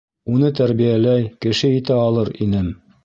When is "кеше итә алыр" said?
1.45-2.33